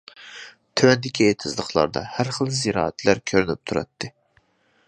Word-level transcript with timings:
تۆۋەندىكى 0.79 1.27
ئېتىزلىقلاردا 1.33 2.03
ھەر 2.15 2.31
خىل 2.39 2.51
زىرائەتلەر 2.63 3.25
كۆرۈنۈپ 3.33 3.63
تۇراتتى. 3.69 4.15